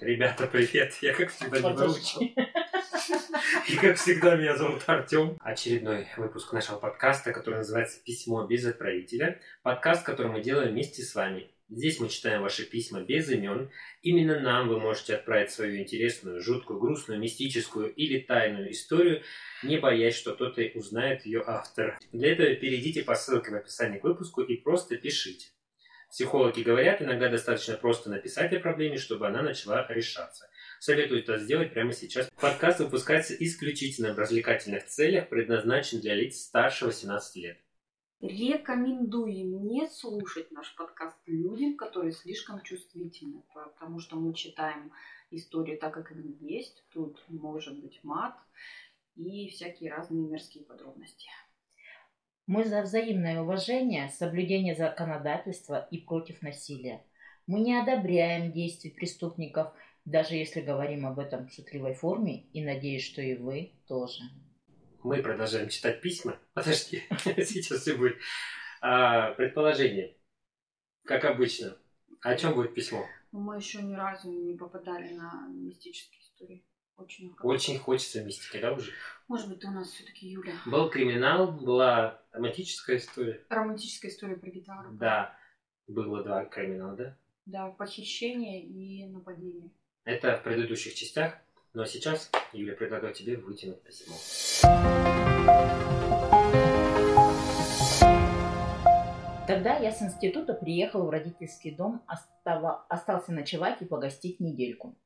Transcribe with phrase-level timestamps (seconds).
[0.00, 0.94] Ребята, привет!
[1.02, 2.22] Я как всегда не выучил.
[3.68, 5.36] И как всегда, меня зовут Артем.
[5.40, 9.42] Очередной выпуск нашего подкаста, который называется «Письмо без отправителя».
[9.62, 11.50] Подкаст, который мы делаем вместе с вами.
[11.68, 13.70] Здесь мы читаем ваши письма без имен.
[14.00, 19.22] Именно нам вы можете отправить свою интересную, жуткую, грустную, мистическую или тайную историю,
[19.62, 21.98] не боясь, что кто-то узнает ее автор.
[22.10, 25.48] Для этого перейдите по ссылке в описании к выпуску и просто пишите.
[26.10, 30.50] Психологи говорят, иногда достаточно просто написать о проблеме, чтобы она начала решаться.
[30.80, 32.28] Советую это сделать прямо сейчас.
[32.40, 37.58] Подкаст выпускается исключительно в развлекательных целях, предназначен для лиц старше 18 лет.
[38.20, 44.92] Рекомендуем не слушать наш подкаст людям, которые слишком чувствительны, потому что мы читаем
[45.30, 46.84] истории так, как они есть.
[46.92, 48.36] Тут может быть мат
[49.14, 51.28] и всякие разные мерзкие подробности.
[52.52, 57.00] Мы за взаимное уважение, соблюдение законодательства и против насилия.
[57.46, 59.72] Мы не одобряем действий преступников,
[60.04, 64.24] даже если говорим об этом в шутливой форме, и надеюсь, что и вы тоже.
[65.04, 66.40] Мы продолжаем читать письма.
[66.52, 67.04] Подожди,
[67.36, 68.16] сейчас все будет.
[68.80, 70.16] А, предположение.
[71.04, 71.76] Как обычно.
[72.20, 73.06] О чем будет письмо?
[73.30, 76.64] Мы еще ни разу не попадали на мистические истории.
[77.00, 78.92] Очень, Очень хочется мистики, да, уже?
[79.26, 80.52] Может быть, у нас все-таки Юля.
[80.66, 83.44] Был криминал, была романтическая история.
[83.48, 84.90] Романтическая история про гитару.
[84.92, 85.34] Да.
[85.86, 87.16] Было два криминала, да?
[87.46, 89.70] Да, похищение и нападение.
[90.04, 91.38] Это в предыдущих частях.
[91.72, 94.16] Но сейчас Юля предлагаю тебе вытянуть письмо.
[99.46, 102.84] Тогда я с института приехал в родительский дом, остава...
[102.88, 104.96] остался ночевать и погостить недельку.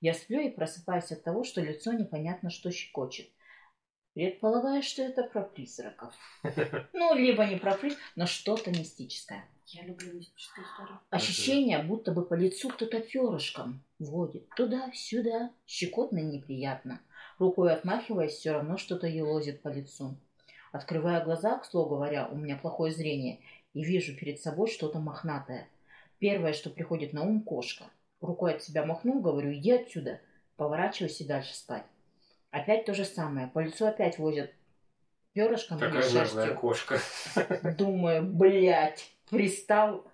[0.00, 3.28] Я сплю и просыпаюсь от того, что лицо непонятно что щекочет.
[4.14, 6.14] Предполагаю, что это про призраков.
[6.92, 9.44] Ну, либо не про призраков, но что-то мистическое.
[9.66, 10.98] Я люблю мистические истории.
[11.10, 14.48] Ощущение, будто бы по лицу кто-то перышком водит.
[14.56, 15.52] Туда-сюда.
[15.66, 17.00] Щекотно и неприятно.
[17.38, 20.16] Рукой отмахиваясь, все равно что-то елозит по лицу.
[20.72, 23.40] Открывая глаза, к слову говоря, у меня плохое зрение,
[23.74, 25.68] и вижу перед собой что-то мохнатое.
[26.18, 27.84] Первое, что приходит на ум, кошка.
[28.20, 30.20] Рукой от себя махнул, говорю, иди отсюда.
[30.56, 31.84] Поворачиваюсь и дальше спать.
[32.50, 33.46] Опять то же самое.
[33.48, 34.52] По лицу опять возят
[35.32, 36.54] перышком Такая или шерстью.
[36.56, 36.98] кошка.
[37.78, 40.04] Думаю, блядь, пристал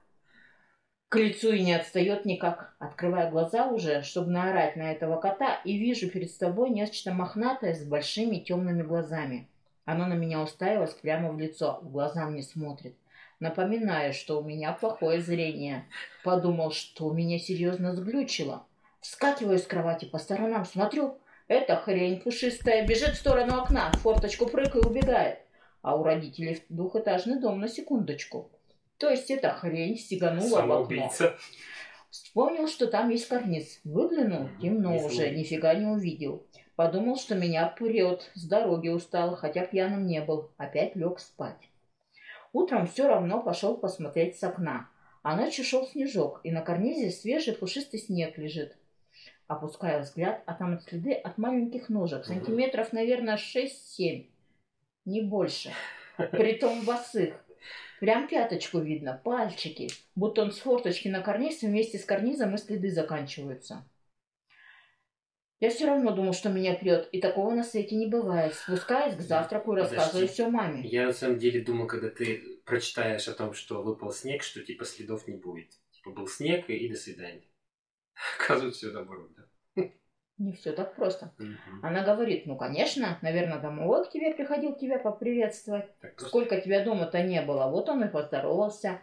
[1.09, 2.75] к лицу и не отстает никак.
[2.79, 7.85] Открываю глаза уже, чтобы наорать на этого кота, и вижу перед собой нечто мохнатое с
[7.85, 9.49] большими темными глазами.
[9.85, 12.97] Оно на меня уставилось прямо в лицо, в глаза мне смотрит.
[13.39, 15.87] Напоминаю, что у меня плохое зрение.
[16.25, 18.67] Подумал, что меня серьезно сглючило.
[19.01, 21.19] Вскакиваю с кровати по сторонам, смотрю.
[21.49, 25.39] Эта хрень пушистая бежит в сторону окна, в форточку прыгает и убегает.
[25.83, 28.51] А у родителей двухэтажный дом на секундочку.
[28.99, 31.13] То есть эта хрень стеганула в окно.
[32.11, 33.81] Вспомнил, что там есть карниз.
[33.85, 36.47] Выглянул, темно Не уже, нифига не увидел.
[36.75, 40.51] Подумал, что меня прет, с дороги устал, хотя пьяным не был.
[40.57, 41.69] Опять лег спать.
[42.57, 44.89] Утром все равно пошел посмотреть с окна.
[45.23, 48.79] А ночью шел снежок, и на карнизе свежий пушистый снег лежит.
[49.47, 54.25] Опускаю взгляд, а там следы от маленьких ножек, сантиметров, наверное, 6-7,
[55.05, 55.71] не больше.
[56.31, 57.35] Притом босых.
[58.01, 59.91] Прям пяточку видно, пальчики.
[60.15, 63.85] Будто он с форточки на карниз, и вместе с карнизом и следы заканчиваются.
[65.59, 68.55] Я все равно думал, что меня прет, и такого на свете не бывает.
[68.55, 70.83] Спускаюсь к завтраку и рассказываю все маме.
[70.87, 74.85] Я на самом деле думал, когда ты прочитаешь о том, что выпал снег, что типа
[74.85, 75.71] следов не будет.
[75.93, 77.45] Типа был снег и, и до свидания.
[78.39, 79.45] Оказывается, все наоборот, да.
[80.39, 81.33] Не все так просто.
[81.39, 81.81] Мгм.
[81.83, 85.87] Она говорит, ну, конечно, наверное, домовой к тебе приходил тебя поприветствовать.
[86.01, 89.01] Так просто- Сколько тебя дома-то не было, вот он и поздоровался.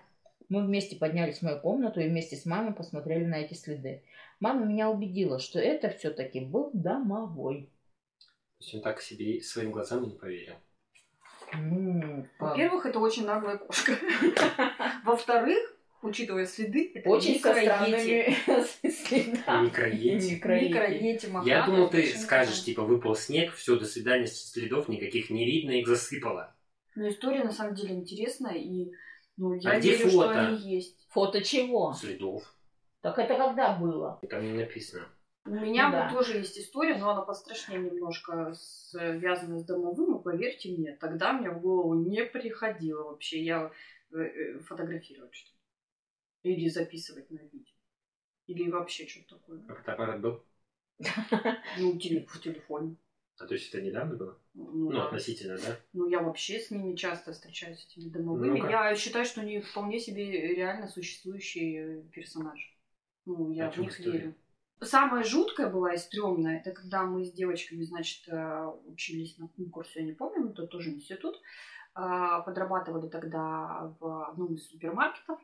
[0.53, 4.03] Мы вместе поднялись в мою комнату и вместе с мамой посмотрели на эти следы.
[4.40, 7.72] Мама меня убедила, что это все-таки был домовой.
[8.19, 10.53] То есть он так себе своим глазам и не поверил.
[11.58, 13.94] Ну, Во-первых, это очень наглая кошка.
[15.03, 17.66] Во-вторых, учитывая следы, это очень микроети.
[17.66, 19.66] странными следами.
[19.66, 20.35] Микроети.
[20.35, 21.49] Микроети.
[21.49, 25.88] Я думал, ты скажешь, типа, выпал снег, все, до свидания, следов никаких не видно, их
[25.88, 26.56] засыпало.
[26.94, 28.91] Но история на самом деле интересная, и
[29.38, 30.34] ну, я А где верю, фото?
[30.34, 31.08] что они есть.
[31.09, 31.94] Фото чего?
[31.94, 32.56] Следов.
[33.02, 34.20] Так это когда было?
[34.30, 35.08] Там не написано.
[35.46, 36.03] У меня Ну да.
[36.09, 41.34] вот тоже есть история, но она пострашнее немножко связана с домовым, и поверьте мне, тогда
[41.34, 43.70] мне в голову не приходило вообще я
[44.14, 45.58] э, э, фотографировать что-то.
[46.44, 47.74] Или записывать на видео.
[48.47, 49.62] Или вообще что-то такое.
[49.68, 50.44] А фотоаппарат был?
[51.78, 52.96] Ну, теле- в телефоне.
[53.40, 54.40] А то есть это недавно было?
[54.53, 55.06] Ну, Ну, да.
[55.06, 55.78] относительно, да?
[55.94, 58.59] Ну, я вообще с ними часто встречаюсь, с этими домовыми.
[58.59, 58.70] Ну-ка.
[58.70, 62.78] я считаю, что они вполне себе реально существующий э, персонаж.
[63.26, 64.18] Ну, я О в них история?
[64.20, 64.35] верю.
[64.82, 70.02] Самое жуткое было и стрёмное, это когда мы с девочками, значит, э, учились на конкурсе,
[70.02, 71.41] я не помню, это тоже институт,
[71.96, 75.40] а, подрабатывали тогда в одном из супермаркетов,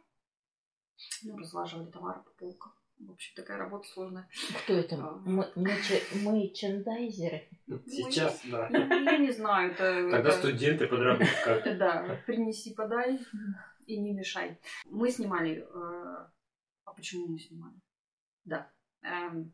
[1.23, 2.73] ну, разлаживали товары по полкам.
[2.99, 4.29] В общем, такая работа сложная.
[4.63, 4.95] Кто это?
[4.95, 5.21] А.
[5.25, 7.47] Мы, мерчендайзеры?
[7.85, 8.67] Сейчас, да.
[8.69, 10.09] Ну, Я не знаю, это...
[10.11, 11.61] Тогда студенты подработка.
[11.79, 13.19] Да, принеси, подай
[13.85, 14.59] и не мешай.
[14.85, 15.61] Мы снимали...
[15.61, 16.27] э,
[16.85, 17.75] А почему мы снимали?
[18.43, 18.69] Да.
[19.01, 19.53] Эм,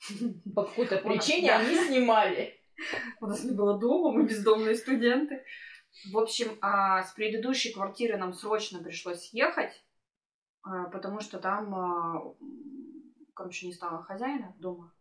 [0.54, 2.60] По какой-то причине они снимали.
[3.20, 5.42] У нас не было дома, мы бездомные студенты.
[6.12, 9.87] В общем, а, с предыдущей квартиры нам срочно пришлось съехать, а,
[10.92, 12.34] потому что там, а,
[13.34, 14.92] короче, не стало хозяина дома.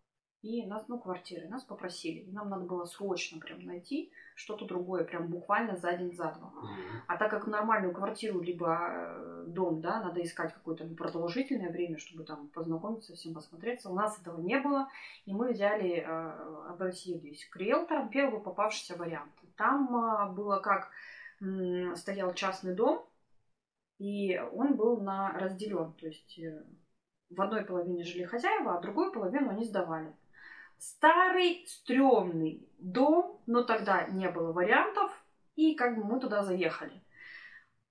[0.43, 2.19] И нас, ну, квартиры, нас попросили.
[2.19, 6.53] И нам надо было срочно прям найти что-то другое, прям буквально за день, за два.
[7.07, 12.23] А так как нормальную квартиру, либо э, дом, да, надо искать какое-то продолжительное время, чтобы
[12.23, 13.89] там познакомиться, всем посмотреться.
[13.89, 14.87] У нас этого не было,
[15.25, 19.33] и мы взяли, э, обратились к риэлторам, первый попавшийся вариант.
[19.55, 20.91] Там а, было как,
[21.95, 23.03] стоял частный дом,
[23.97, 26.63] и он был на разделен, то есть э,
[27.29, 30.15] в одной половине жили хозяева, а другую половину они сдавали.
[30.77, 35.11] Старый, стрёмный дом, но тогда не было вариантов,
[35.55, 37.01] и как бы мы туда заехали.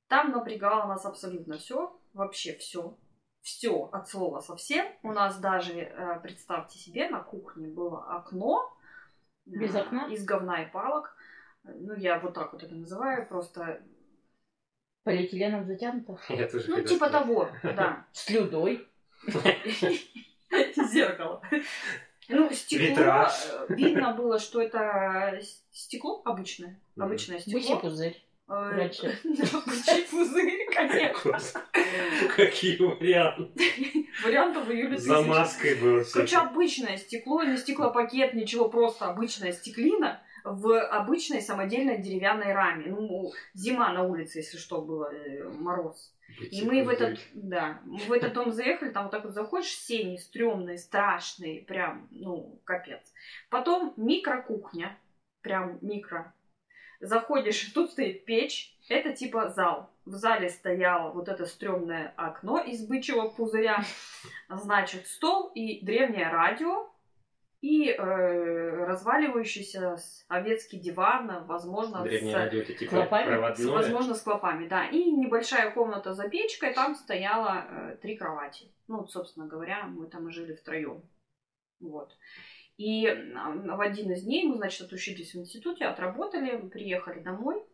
[0.08, 2.96] Там напрягало нас абсолютно все, вообще все.
[3.42, 4.86] Все от слова совсем.
[5.02, 8.72] У нас даже, э, представьте себе, на кухне было окно.
[9.46, 10.06] э, Без окна?
[10.08, 11.16] Из говна и палок.
[11.64, 13.82] Ну, я вот так вот это называю, просто...
[15.06, 16.18] Полиэтиленом затянуто.
[16.28, 17.12] Я тоже Ну, типа сказать.
[17.12, 18.04] того, да.
[18.12, 18.84] Слюдой.
[20.92, 21.40] Зеркало.
[22.28, 22.86] Ну, стекло.
[22.88, 23.32] Витраж.
[23.68, 26.80] э, Видно было, что это с- стекло обычное.
[26.98, 27.78] Обычное Бычий стекло.
[27.78, 28.20] пузырь.
[28.48, 29.16] Э, раньше.
[29.22, 31.38] Бычий пузырь, конечно.
[32.36, 34.08] Какие варианты.
[34.24, 36.40] Вариантов в июле За маской было Короче, всё.
[36.40, 42.86] обычное стекло, не стеклопакет, ничего, просто обычная стеклина в обычной самодельной деревянной раме.
[42.86, 46.14] Ну, зима на улице, если что, было, э, мороз.
[46.50, 49.76] И мы в этот, да, мы в этот дом заехали, там вот так вот заходишь,
[49.76, 53.12] сени стрёмные, страшные, прям, ну, капец.
[53.48, 54.96] Потом микрокухня,
[55.40, 56.32] прям микро.
[57.00, 59.90] Заходишь, тут стоит печь, это типа зал.
[60.04, 63.84] В зале стояло вот это стрёмное окно из бычьего пузыря,
[64.48, 66.88] значит, стол и древнее радио,
[67.62, 73.54] и э, разваливающийся советский диван, возможно, с- радио типа Клопами?
[73.54, 74.86] с- возможно, с клопами, да.
[74.88, 78.70] И небольшая комната за печкой, там стояло э, три кровати.
[78.88, 81.02] Ну, собственно говоря, мы там и жили втроем.
[81.80, 82.16] Вот.
[82.76, 87.64] И в один из дней мы, значит, отучились в институте, отработали, приехали домой.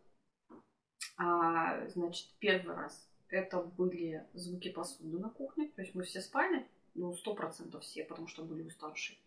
[1.17, 5.67] А, значит, первый раз это были звуки посуды на кухне.
[5.75, 6.65] То есть мы все спали,
[6.95, 9.17] ну, сто процентов все, потому что были уставшие.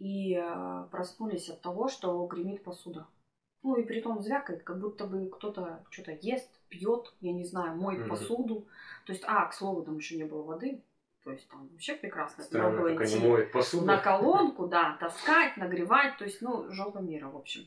[0.00, 3.06] И э, проснулись от того, что гремит посуда.
[3.62, 7.76] Ну и при том звякает, как будто бы кто-то что-то ест, пьет, я не знаю,
[7.76, 8.08] моет Мгм.
[8.08, 8.66] посуду.
[9.04, 10.82] То есть, а, к слову, там еще не было воды.
[11.22, 12.42] То есть там вообще прекрасно.
[12.44, 13.84] Странно, было как они моют посуду.
[13.84, 17.66] на колонку, да, таскать, нагревать, то есть, ну, жопа мира, в общем.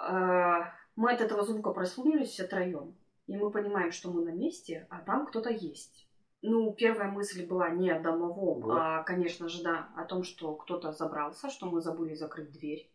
[0.00, 0.64] Э,
[0.96, 2.96] Мы от этого звука проснулись все троем,
[3.28, 6.07] и мы понимаем, что мы на месте, а там кто-то есть.
[6.42, 8.78] Ну, первая мысль была не о домовом, Вот.
[8.78, 12.88] а, конечно же, да, о том, что кто-то забрался, что мы забыли закрыть дверь.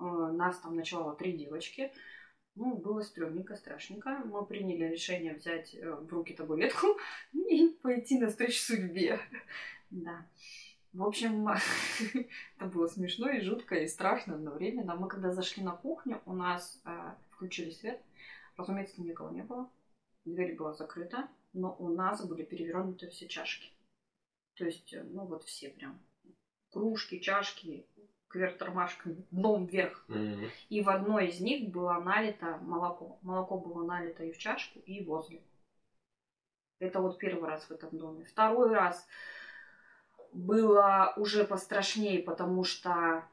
[0.00, 1.92] Э, Нас там ночевало три девочки.
[2.56, 4.22] Ну, было стрёмненько, страшненько.
[4.24, 6.88] Мы приняли решение взять э, в руки табуретку
[7.32, 9.20] и пойти навстречу судьбе.
[9.90, 10.26] Да.
[10.92, 11.48] В общем,
[12.56, 14.96] это было смешно и жутко, и страшно одновременно.
[14.96, 18.00] Мы когда зашли на кухню, у нас э, включили свет.
[18.56, 19.70] Разумеется, никого не было.
[20.24, 23.70] Дверь была закрыта, но у нас были перевернуты все чашки.
[24.54, 26.00] То есть, э, ну вот все прям.
[26.70, 27.86] Кружки, чашки,
[28.28, 30.04] кверх тормашками, дном вверх.
[30.08, 30.50] Мгм.
[30.68, 33.18] И в одной из них было налито молоко.
[33.22, 35.42] Молоко было налито и в чашку, и возле.
[36.78, 38.24] Это вот первый раз в этом доме.
[38.24, 39.06] Второй раз
[40.32, 43.24] было уже пострашнее, потому что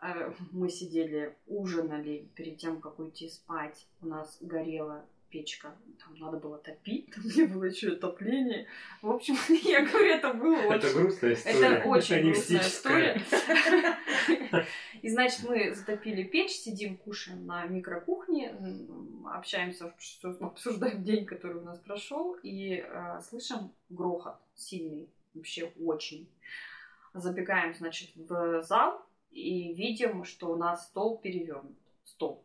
[0.00, 3.86] э, мы сидели, ужинали перед тем, как уйти спать.
[4.00, 8.66] У нас горела печка, там надо было топить, там не было еще отопления.
[9.02, 11.66] В общем, я говорю, это было Это очень грустная история.
[11.66, 13.22] это очень грустная история.
[15.02, 18.54] И значит, мы затопили печь, сидим, кушаем на микрокухне,
[19.26, 19.92] общаемся,
[20.40, 26.28] обсуждаем день, который у нас прошел, и э, слышим грохот сильный, вообще очень.
[27.14, 31.76] Забегаем, значит, в зал и видим, что у нас стол перевернут.
[32.04, 32.42] Стол.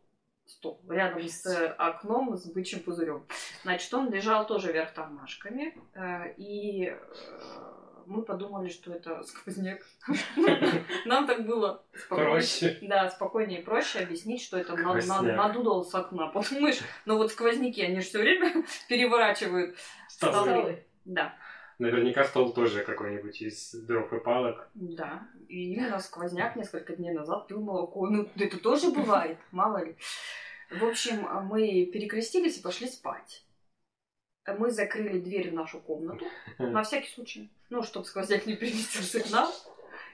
[0.52, 0.82] Стол.
[0.90, 3.26] Рядом с окном с бычьим пузырем.
[3.64, 5.74] Значит, он лежал тоже вверх тормашками.
[5.94, 6.96] э, И э,
[8.06, 9.80] мы подумали, что это сквозняк.
[11.06, 12.78] Нам так было Проще.
[12.82, 16.28] Да, спокойнее и проще объяснить, что это надудал с окна.
[16.28, 19.78] Подумаешь, ну вот сквозняки, они же все время переворачивают.
[20.10, 20.86] Столы.
[21.06, 21.34] Да,
[21.82, 24.70] Наверняка стол тоже какой-нибудь из дров и палок.
[24.76, 25.28] да.
[25.50, 28.08] И именно сквозняк несколько дней назад пил молоко.
[28.08, 29.98] Ну, это тоже бывает, мало ли.
[30.70, 33.44] В общем, мы перекрестились и пошли спать.
[34.46, 36.24] Мы закрыли дверь в нашу комнату,
[36.60, 37.52] на всякий случай.
[37.72, 39.50] Ну, чтобы сквозняк не перенесся к нам.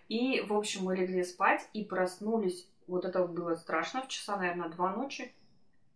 [0.08, 2.66] И, в общем, мы легли спать и проснулись.
[2.88, 5.36] Вот это было страшно, в часа, наверное, два ночи.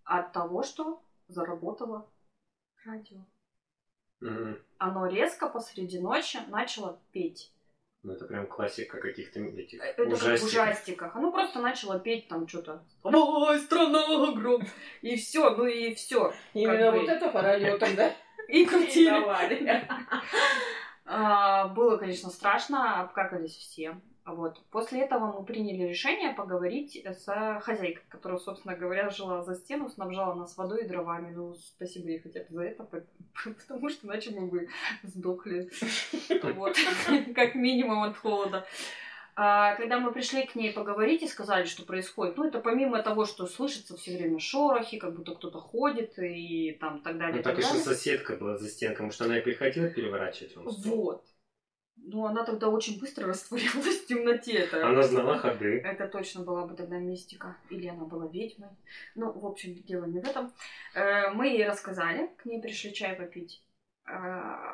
[0.04, 2.12] От того, что заработало
[2.84, 3.20] радио.
[4.22, 4.58] Мгм.
[4.78, 7.52] Оно резко посреди ночи начало петь.
[8.04, 10.50] Ну, это прям классика каких-то этих Это как в ужастиков.
[10.50, 11.16] ужастиках.
[11.16, 12.84] Оно просто начало петь там что-то.
[13.04, 14.64] Ой, страна гром.
[15.02, 16.34] И все, ну и все.
[16.54, 18.12] Именно вот это по радио тогда
[18.48, 19.88] И крутили.
[21.06, 24.00] А, Было, конечно, страшно, обкакались все.
[24.24, 24.62] Вот.
[24.70, 27.26] После этого мы приняли решение поговорить с
[27.62, 31.34] хозяйкой, которая, собственно говоря, жила за стену, снабжала нас водой и дровами.
[31.34, 33.04] Ну, спасибо ей хотя бы за это, по-
[33.68, 34.68] потому что иначе мы бы
[35.04, 35.70] сдохли.
[36.56, 36.76] Вот.
[37.36, 38.66] Как минимум от холода.
[39.36, 43.26] А, Когда мы пришли к ней поговорить и сказали, что происходит, ну, это помимо того,
[43.26, 47.38] что слышится все время шорохи, как будто кто-то ходит и там так далее.
[47.38, 47.84] Ну, так что далее.
[47.84, 50.96] соседка была за стенкой, может, она и приходила переворачивать вам стол?
[50.96, 51.26] Вот.
[52.04, 54.54] Ну, она тогда очень быстро растворилась в темноте.
[54.54, 55.80] Это, Она знала ходы.
[55.84, 57.56] это точно была бы тогда мистика.
[57.70, 58.70] Или она была ведьмой.
[59.16, 60.52] Ну, в общем, дело не в этом.
[60.96, 63.64] Э, Мы ей рассказали, к ней пришли чай попить.
[64.06, 64.12] Э,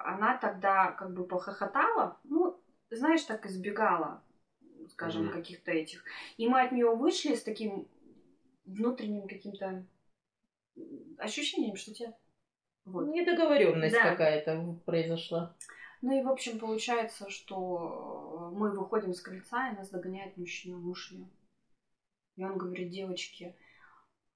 [0.05, 2.17] Она тогда как бы похохотала.
[2.24, 4.24] Ну, знаешь, так избегала,
[4.91, 5.34] скажем, Мгм.
[5.34, 6.03] каких-то этих.
[6.38, 7.88] И мы от нее вышли с таким
[8.65, 9.86] внутренним каким-то
[11.17, 12.13] ощущением, что тебя...
[12.86, 13.07] Вот.
[13.07, 14.12] Недоговоренность Да.
[14.12, 15.55] какая-то произошла.
[16.01, 21.13] Ну и, в общем, получается, что мы выходим с крыльца, и нас догоняет мужчина, муж.
[22.36, 23.56] И он говорит, девочки,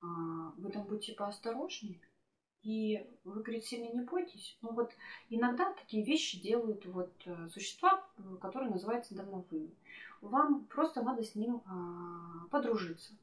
[0.02, 0.06] а,
[0.58, 2.00] вы там будьте поосторожнее.
[2.64, 4.58] И вы, говорит, сильно не бойтесь.
[4.62, 4.92] Ну вот
[5.30, 9.74] иногда такие вещи делают вот э, существа, э, которые называются домовыми.
[10.22, 13.14] Вам просто надо с ним а, подружиться.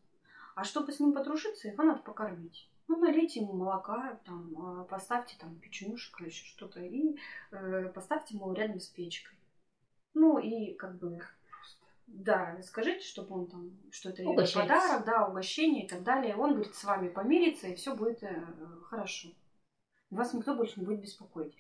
[0.57, 2.69] А чтобы с ним подружиться, его надо покормить.
[2.89, 7.17] Ну, налейте ему молока, там, а, поставьте там печенюшек или еще что-то, и
[7.51, 9.37] э, поставьте ему рядом с печкой.
[10.15, 11.21] Ну, и как бы,
[12.07, 16.35] да, скажите, чтобы он там, что это его подарок, да, угощение и так далее.
[16.35, 18.47] Он, говорит, с вами помирится, и все будет э,
[18.85, 19.29] хорошо.
[20.11, 21.55] Вас никто больше не будет беспокоить.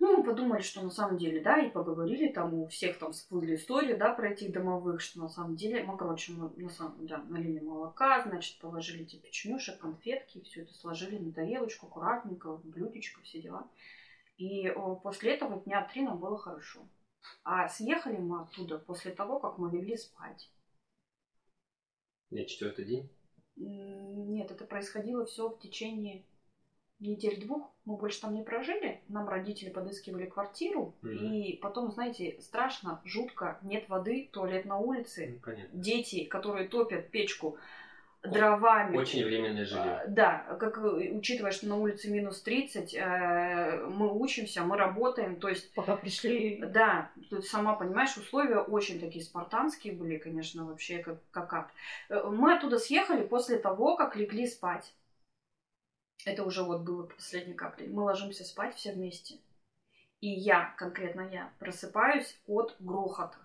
[0.00, 3.54] Ну, мы подумали, что на самом деле, да, и поговорили, там у всех там всплыли
[3.54, 7.18] истории, да, про этих домовых, что на самом деле, ну, короче, мы на самом да,
[7.18, 13.22] налили молока, значит, положили эти печенюшек, конфетки, все это сложили на тарелочку, аккуратненько, в блюдечко,
[13.22, 13.68] все дела.
[14.36, 16.88] И о, после этого дня три нам было хорошо.
[17.44, 20.50] А съехали мы оттуда после того, как мы легли спать.
[22.30, 23.08] Не четвертый день?
[23.56, 26.24] Нет, это происходило все в течение
[27.00, 27.70] недель-двух.
[27.84, 29.00] Мы больше там не прожили.
[29.08, 30.94] Нам родители подыскивали квартиру.
[31.02, 31.32] Мгм.
[31.32, 35.28] И потом, знаете, страшно, жутко, нет воды, туалет на улице.
[35.34, 35.78] Ну, понятно.
[35.78, 37.58] Дети, которые топят печку
[38.22, 38.96] дровами.
[38.96, 40.00] Очень временное жилье.
[40.02, 45.48] А, Да, как учитывая, что на улице минус 30, э, мы учимся, мы работаем, то
[45.48, 46.58] есть Пока пришли.
[46.58, 51.70] да, тут сама понимаешь, условия очень такие спартанские были, конечно, вообще как, как ад.
[52.08, 54.94] Э, Мы оттуда съехали после того, как легли спать.
[56.24, 57.88] Это уже вот было последней каплей.
[57.88, 59.38] Мы ложимся спать все вместе.
[60.20, 63.36] И я, конкретно я, просыпаюсь от грохота.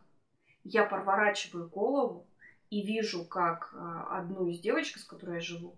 [0.64, 2.26] Я проворачиваю голову
[2.70, 5.76] и вижу, как э, одну из девочек, с которой я живу,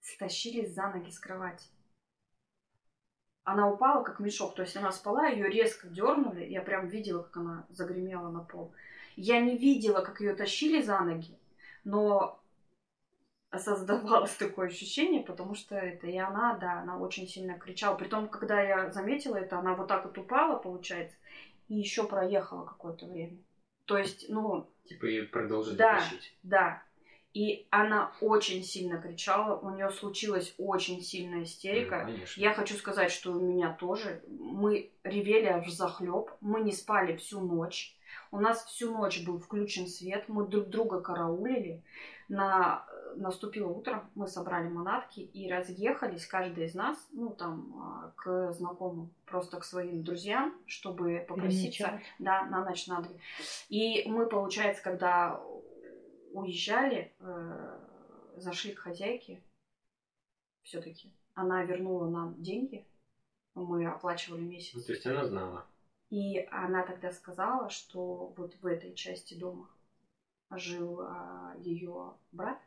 [0.00, 1.66] стащили за ноги с кровати.
[3.44, 4.54] Она упала, как мешок.
[4.54, 6.44] То есть она спала, ее резко дернули.
[6.44, 8.72] Я прям видела, как она загремела на пол.
[9.14, 11.38] Я не видела, как ее тащили за ноги,
[11.84, 12.41] но
[13.58, 17.96] создавалось такое ощущение, потому что это и она, да, она очень сильно кричала.
[17.96, 21.16] Притом, когда я заметила это, она вот так вот упала, получается,
[21.68, 23.38] и еще проехала какое-то время.
[23.86, 25.98] То есть, ну, Типа и продолжить Да.
[25.98, 26.36] тащить.
[26.42, 26.82] да.
[27.34, 32.00] И она очень сильно кричала, у нее случилась очень сильная истерика.
[32.00, 32.40] Ну, конечно.
[32.40, 34.22] Я хочу сказать, что у меня тоже.
[34.28, 36.30] Мы ревели аж захлеб.
[36.42, 37.96] Мы не спали всю ночь.
[38.30, 40.24] У нас всю ночь был включен свет.
[40.28, 41.82] Мы друг друга караулили.
[42.28, 42.86] На...
[43.16, 49.10] Наступило утро, мы собрали манатки и разъехались, каждый из нас, ну, там, а, к знакомым,
[49.26, 52.00] просто к своим друзьям, чтобы попроситься.
[52.18, 53.18] Да, на ночь, на две.
[53.68, 55.40] И мы, получается, когда
[56.32, 57.78] уезжали, э,
[58.36, 59.42] зашли к хозяйке
[60.62, 61.12] все-таки.
[61.34, 62.86] Она вернула нам деньги,
[63.54, 64.84] мы оплачивали Ну, месяц.
[64.84, 65.66] то есть она знала.
[66.10, 69.68] И она тогда сказала, что вот в этой части дома
[70.50, 72.58] жил а, ее брат,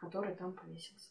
[0.00, 1.10] который там повесился.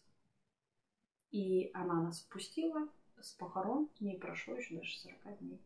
[1.32, 2.88] И она нас впустила
[3.20, 5.62] с похорон, не прошло еще даже 40 дней.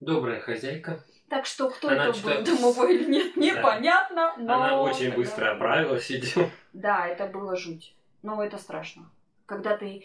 [0.00, 1.04] Добрая хозяйка.
[1.28, 4.54] Так что кто Она это что- был, домовой или нет, непонятно, но...
[4.54, 6.50] Она очень быстро оправилась, видимо.
[6.72, 7.94] Да, это было жуть.
[8.22, 9.10] Но это страшно.
[9.46, 10.04] Когда ты,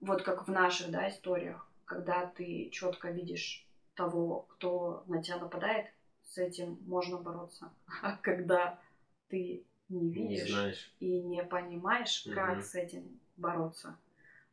[0.00, 5.86] вот как в наших, да, историях, когда ты четко видишь того, кто на тебя нападает,
[6.22, 7.72] с этим можно бороться.
[8.02, 8.80] А когда
[9.28, 10.92] ты не Не видишь знаешь.
[11.00, 12.62] и не понимаешь, как Мгм.
[12.62, 13.96] с этим бороться,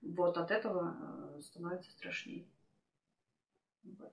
[0.01, 0.95] вот от этого
[1.37, 2.45] э, становится страшнее.
[3.83, 4.11] Вот.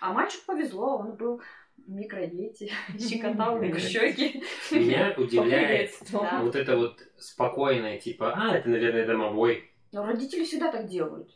[0.00, 1.40] А мальчику повезло, он был
[1.86, 4.42] микродети, щекотал мне щеки.
[4.72, 9.70] Меня удивляет вот это вот спокойное, типа, а, это, наверное, домовой.
[9.92, 11.34] Но родители всегда так делают.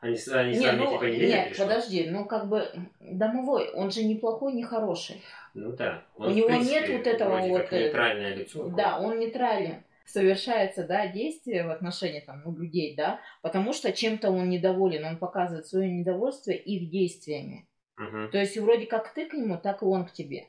[0.00, 2.68] Они, они Не, сами, ну, типа, не верят, нет, подожди, ну как бы
[3.00, 5.22] домовой, он же не плохой, не хороший.
[5.54, 6.04] Ну да.
[6.16, 8.68] У него принципе, нет вот этого вроде вот, как э, нейтральное лицо.
[8.68, 9.82] Да, он нейтрален.
[10.04, 15.16] Совершается, да, действие в отношении там, ну, людей, да, потому что чем-то он недоволен, он
[15.16, 17.66] показывает свое недовольство их действиями.
[17.96, 18.30] Мгм.
[18.30, 20.48] То есть вроде как ты к нему, так и он к тебе.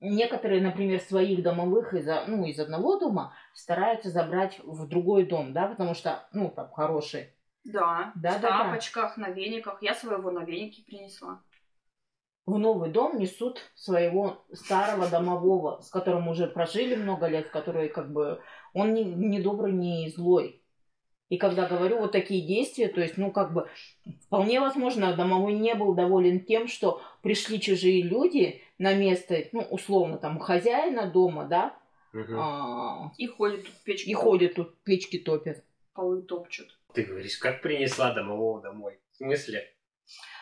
[0.00, 5.68] Некоторые, например, своих домовых из, ну, из одного дома стараются забрать в другой дом, да,
[5.68, 7.28] потому что, ну, там, хороший.
[7.64, 8.58] Да, Да, в да, да.
[8.64, 9.82] тапочках, на вениках.
[9.82, 11.40] Я своего на венике принесла.
[12.44, 18.12] В новый дом несут своего старого домового, с которым уже прожили много лет, который как
[18.12, 18.40] бы,
[18.74, 20.60] он не, не добрый, не злой.
[21.28, 23.68] И когда говорю вот такие действия, то есть, ну, как бы,
[24.26, 30.18] вполне возможно, домовой не был доволен тем, что пришли чужие люди на место, ну, условно,
[30.18, 31.74] там, хозяина дома, да,
[32.12, 32.38] Мгм.
[32.38, 34.10] а, И ходят тут печки.
[34.10, 35.64] и ходят тут, печки топят.
[35.94, 36.78] Полы топчут.
[36.94, 39.00] Ты говоришь, как принесла домового домой?
[39.12, 39.64] В смысле?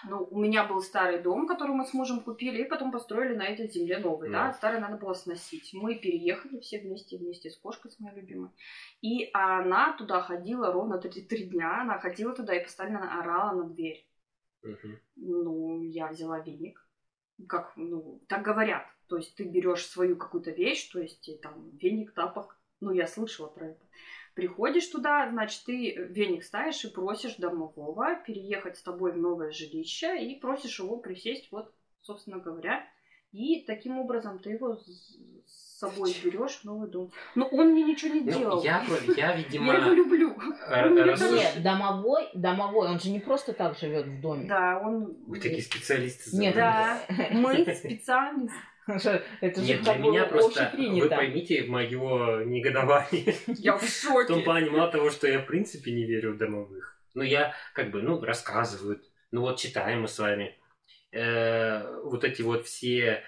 [0.08, 3.46] Ну, у меня был старый дом, который мы с мужем купили, и потом построили на
[3.46, 4.32] этой земле новый, Ну.
[4.32, 4.52] да.
[4.52, 5.70] Старый надо было сносить.
[5.74, 8.50] Мы переехали все вместе, вместе с кошкой, с моей любимой.
[9.02, 11.82] И она туда ходила ровно три, три дня.
[11.82, 14.08] Она ходила туда и постоянно орала на дверь.
[14.62, 15.00] Мгм.
[15.16, 16.84] Ну, я взяла веник.
[17.46, 18.86] Как, ну, так говорят.
[19.08, 22.58] То есть ты берешь свою какую-то вещь, то есть там веник, тапок.
[22.80, 23.86] Ну, я слышала про это.
[24.40, 30.16] Приходишь туда, значит, ты веник ставишь и просишь домового переехать с тобой в новое жилище
[30.24, 32.82] и просишь его присесть, вот, собственно говоря.
[33.32, 37.10] И таким образом ты его с собой берешь в новый дом.
[37.34, 38.62] Но он мне ничего не Ну, делал.
[38.62, 40.34] я, бы- я, Я видимо, его люблю.
[40.68, 44.48] рассуж- Нет, домовой, домовой, он же не просто так живет в доме.
[44.48, 45.16] Да, он...
[45.26, 46.34] Вы такие специалисты.
[46.36, 46.54] Нет.
[46.54, 46.98] Да,
[47.32, 48.50] мы специалисты.
[48.86, 53.34] Это же Нет, для меня просто, вы поймите мое негодование.
[53.46, 54.40] Я в В том шоке.
[54.44, 56.96] плане, мало того, что я в принципе не верю в домовых.
[57.14, 59.04] Ну, я как бы, ну, рассказывают.
[59.30, 60.56] Ну, вот читаем мы с вами.
[61.12, 63.22] Э, вот эти вот все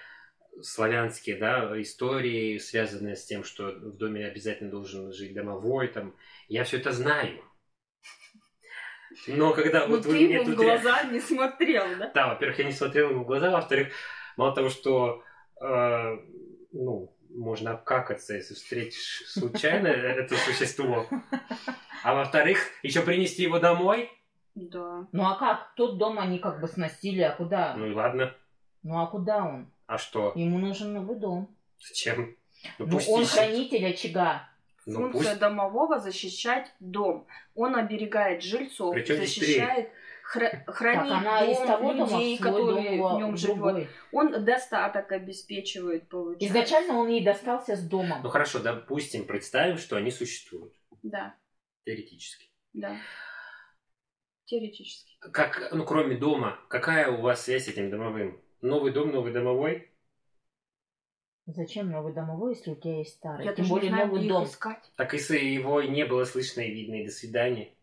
[0.60, 6.14] славянские, да, истории, связанные с тем, что в доме обязательно должен жить домовой, там.
[6.48, 7.42] Я все это знаю.
[9.26, 10.56] Но когда Ну вот вы мне ему в тут...
[10.56, 12.10] глаза не смотрел, да?
[12.14, 13.88] Да, во-первых, я не смотрел ему в глаза, во-вторых,
[14.36, 15.22] мало того, что
[15.62, 16.18] э,
[16.72, 19.86] ну, можно обкакаться, если встретишь случайно
[20.22, 21.06] это существо.
[22.04, 24.10] А во-вторых, еще принести его домой?
[24.54, 25.06] Да.
[25.12, 25.74] Ну а как?
[25.76, 27.74] Тот дом они как бы сносили, а куда?
[27.76, 28.34] Ну и ладно.
[28.82, 29.72] Ну а куда он?
[29.86, 30.32] А что?
[30.34, 31.54] Ему нужен новый дом.
[31.80, 32.36] Зачем?
[32.78, 33.32] Ну Ну пусть он ищет.
[33.34, 34.48] хранитель очага.
[34.84, 35.38] Ну Функция пусть.
[35.40, 37.26] домового защищать дом.
[37.54, 39.92] Он оберегает жильцов, Причем защищает, хра-
[40.32, 43.86] хранит так дом того людей, которые дом в нем живут.
[44.12, 46.46] Он достаток обеспечивает, получается.
[46.46, 48.20] Изначально он ей достался с домом.
[48.22, 50.74] Ну хорошо, допустим, представим, что они существуют.
[51.02, 51.34] Да,
[51.84, 52.50] Теоретически.
[52.72, 52.96] да.
[54.44, 55.16] Теоретически.
[55.18, 58.40] Как, ну, кроме дома, какая у вас связь с этим домовым?
[58.60, 59.90] Новый дом, новый домовой?
[61.46, 63.44] Зачем новый домовой, если у тебя есть старый?
[63.44, 64.44] Я Тем более не знаю, новый где дом.
[64.44, 64.92] искать.
[64.96, 67.74] Так если его не было слышно и видно, и до свидания.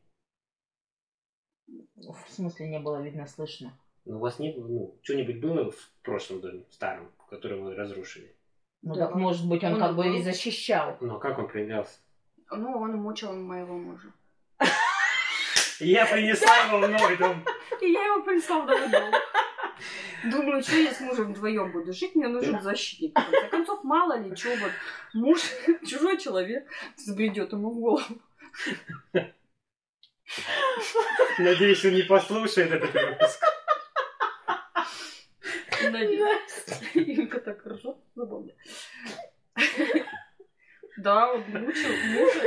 [2.07, 3.73] В смысле не было видно, слышно.
[4.05, 7.75] Ну, у вас не было, ну, что-нибудь было в прошлом доме, в старом, который вы
[7.75, 8.35] разрушили?
[8.81, 9.07] Ну Да.
[9.07, 10.13] так может быть он, Он как бы был.
[10.15, 10.97] и защищал.
[11.01, 11.99] Ну, а как он проявлялся?
[12.51, 14.12] Ну, он мучил моего мужа.
[15.79, 17.43] Я принесла его в новый дом.
[17.81, 19.13] И я его принесла в новый дом.
[20.29, 23.17] Думаю, что я с мужем вдвоем буду жить, мне нужен защитник.
[23.17, 24.71] В конце концов, мало ли, что вот
[25.13, 25.39] муж,
[25.88, 28.21] чужой человек, забредет ему в голову.
[31.39, 33.43] Надеюсь, он не послушает этот выпуск.
[35.89, 36.84] Надеюсь.
[36.93, 38.52] Юлька так ржет, забавно.
[40.97, 42.43] Да, он мучил мужа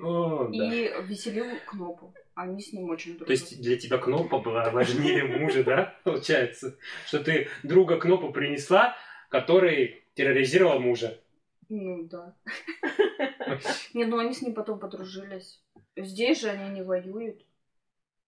[0.00, 0.74] О, да.
[0.74, 2.12] и веселил Кнопу.
[2.34, 3.26] Они с ним очень дружат.
[3.26, 6.76] То есть для тебя Кнопа была важнее мужа, да, получается?
[7.06, 8.96] Что ты друга Кнопу принесла,
[9.28, 11.20] который терроризировал мужа.
[11.68, 12.34] Ну да.
[13.94, 15.62] Не, ну они с ним потом подружились.
[15.94, 17.46] Здесь же они не воюют.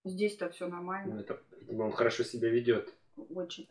[0.04, 1.20] Здесь-то все Ну, нормально.
[1.20, 2.92] это, видимо, он хорошо себя ведет.
[3.30, 3.68] Очень.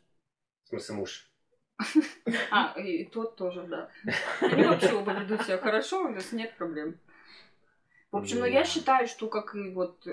[0.65, 1.29] В смысле, муж.
[2.51, 3.89] А, и тот тоже, да.
[4.41, 6.97] Они вообще оба ведут себя хорошо, у нас нет проблем.
[8.11, 10.05] В общем, ну я считаю, что как и вот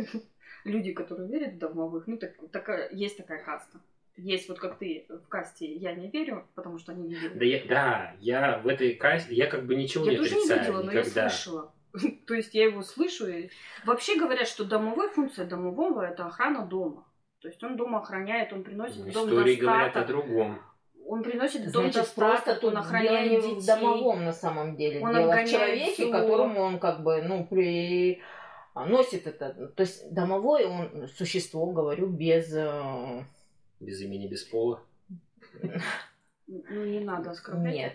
[0.64, 3.80] люди, которые верят в домовых, ну так, такая, есть такая каста.
[4.16, 7.28] Есть вот как ты в касте я не верю, потому что они видели.
[7.38, 10.36] Да, я, да, я в этой касте, я как бы ничего Я не тоже не
[10.38, 11.22] отрицаю видела, но никогда.
[11.24, 11.74] я слышала.
[12.26, 13.26] То есть я его слышу.
[13.26, 13.50] И...
[13.84, 17.04] Вообще говорят, что домовой функция домового это охрана дома.
[17.40, 20.08] То есть он дома охраняет, он приносит в дом Истории говорят о достаток.
[20.08, 20.58] другом.
[21.08, 23.66] Он приносит в дом Значит, просто достаток, тут он охраняет детей.
[23.66, 25.00] домовом на самом деле.
[25.00, 26.12] Он дело в человеке, зло.
[26.12, 28.20] которому он как бы, ну, при...
[28.74, 29.68] носит это.
[29.76, 32.52] То есть домовой он существо, говорю, без...
[32.52, 33.22] э,
[33.78, 34.82] Без имени, без пола.
[36.48, 37.74] Ну не надо оскорблять.
[37.74, 37.94] Нет.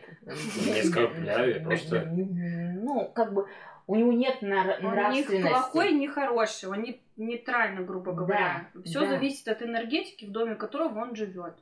[0.66, 3.48] Не оскорбляю, я просто- Ну, как бы
[3.92, 5.50] у него нет нар- Он не нравственности.
[5.50, 8.70] плохой, не хороший, он не, нейтрально, грубо говоря.
[8.86, 9.08] Все да.
[9.08, 11.56] зависит от энергетики, в доме которого он живет.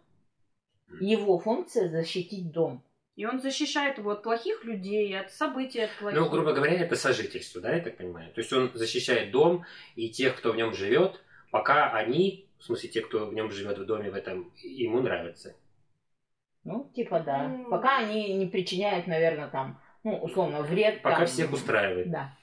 [0.99, 2.83] Его функция защитить дом.
[3.15, 6.19] И он защищает его от плохих людей, от событий, от плохих.
[6.19, 8.31] Ну, грубо говоря, это сожительство, да, я так понимаю?
[8.31, 9.65] То есть он защищает дом
[9.95, 13.79] и тех, кто в нем живет, пока они, в смысле, те, кто в нем живет
[13.79, 15.55] в доме в этом, ему нравится.
[16.63, 17.47] Ну, типа да.
[17.47, 17.69] Ну.
[17.71, 21.01] Пока они не причиняют, наверное, там, ну, условно, вред.
[21.01, 21.27] Пока там.
[21.27, 22.09] всех устраивает.
[22.09, 22.35] Да.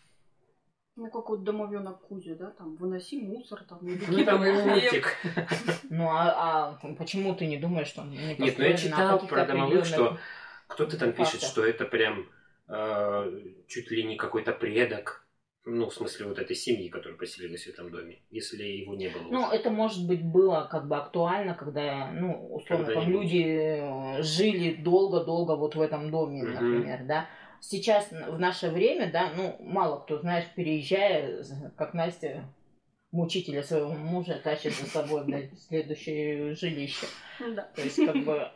[0.96, 5.14] Ну, как вот домовенок Кузя, да, там, выноси мусор, там, не Ну, там мультик.
[5.90, 9.44] Ну, а, а почему ты не думаешь, что он не Нет, ну я читал про
[9.44, 10.18] домовых, что
[10.66, 12.26] кто-то там пишет, что это прям
[12.68, 15.26] э, чуть ли не какой-то предок,
[15.66, 19.22] ну, в смысле, вот этой семьи, которая поселилась в этом доме, если его не было.
[19.28, 19.56] Ну, уже.
[19.56, 25.56] это, может быть, было как бы актуально, когда, ну, условно, там люди э, жили долго-долго
[25.56, 26.52] вот в этом доме, Мгм.
[26.54, 27.26] например, да.
[27.60, 31.44] Сейчас, в наше время, да, ну, мало кто, знаешь, переезжая,
[31.76, 32.44] как Настя,
[33.10, 37.06] мучителя своего мужа, тащит за собой, блядь, в следующее жилище.
[37.40, 37.62] Да.
[37.74, 38.48] То есть, как бы,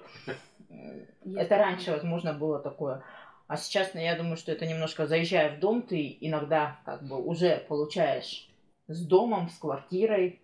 [1.34, 3.02] это раньше, возможно, было такое.
[3.46, 7.20] А сейчас, ну, я думаю, что это немножко заезжая в дом, ты иногда как бы
[7.20, 8.48] уже получаешь
[8.86, 10.40] с домом, с квартирой.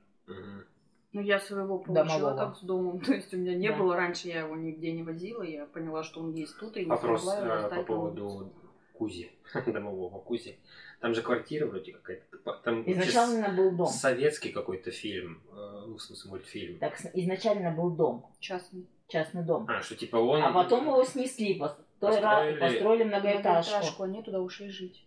[1.16, 2.36] Ну, я своего получила Домового.
[2.36, 3.00] так с домом.
[3.06, 3.76] То есть у меня не Да.
[3.78, 5.42] было раньше, я его нигде не возила.
[5.42, 8.52] Я поняла, что он есть тут, и не Вопрос смогла его э, по поводу
[8.92, 9.30] Кузи,
[9.66, 10.58] домового Кузи.
[11.00, 12.52] Там же квартира вроде какая-то.
[12.64, 13.86] Там Изначально был дом.
[13.86, 16.78] советский какой-то фильм, э, ну, в смысле, мультфильм.
[16.80, 18.86] Так, изначально был дом, Частный.
[19.08, 19.64] частный дом.
[19.70, 20.42] А, что типа он...
[20.42, 21.54] А потом его снесли,
[21.98, 23.70] Построили- построили многоэтажку.
[23.70, 25.02] Многоэтажку, они туда ушли жить.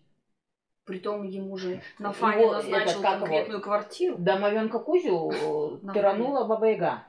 [0.89, 3.02] Притом ему же на Его, фане этот, назначил его?
[3.04, 4.15] конкретную квартиру.
[4.17, 7.04] Домовенка Кузю э, тиранула Баба Яга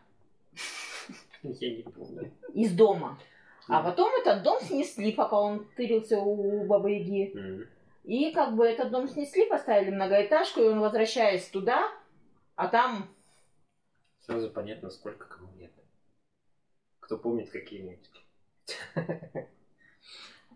[1.42, 2.30] Я не помню.
[2.52, 3.18] из дома.
[3.68, 7.66] А потом этот дом снесли, пока он тырился у Бабы Яги.
[8.04, 11.90] И как бы этот дом снесли, поставили многоэтажку, и он, возвращаясь туда,
[12.56, 13.08] а там
[14.20, 15.72] Сразу понятно, сколько кому лет.
[17.00, 18.20] Кто помнит, какие мультики.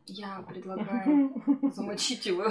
[0.07, 1.33] Я предлагаю
[1.75, 2.45] замочить его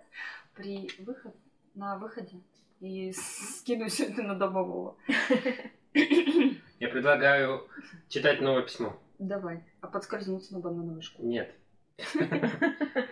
[0.54, 1.34] при выход...
[1.74, 2.40] на выходе
[2.80, 4.96] и скинуть все это на домового.
[5.94, 7.68] Я предлагаю
[8.08, 8.98] читать новое письмо.
[9.18, 9.62] Давай.
[9.80, 11.28] А подскользнуться на банановой шкуре.
[11.28, 11.54] Нет.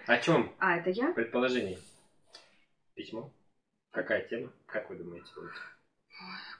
[0.07, 0.55] О чем?
[0.59, 1.12] А, это я?
[1.12, 1.79] Предположение.
[2.94, 3.31] Письмо.
[3.90, 4.51] Какая тема?
[4.66, 5.27] Как вы думаете?
[5.35, 5.53] будет?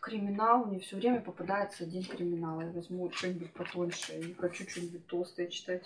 [0.01, 0.67] Криминал.
[0.67, 2.61] Мне все время попадается один криминал.
[2.61, 4.13] Я возьму что-нибудь потоньше.
[4.13, 5.83] Я не хочу что-нибудь толстое читать.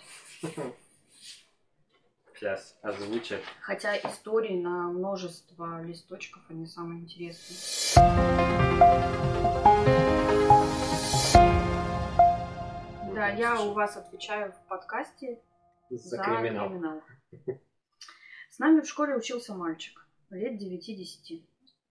[2.43, 3.41] Сейчас озвучат.
[3.61, 7.57] Хотя истории на множество листочков, они самые интересные.
[13.15, 15.41] Да, я у вас отвечаю в подкасте
[15.89, 16.67] За криминал.
[16.67, 17.01] криминал.
[18.49, 21.45] С нами в школе учился мальчик, лет 9-10.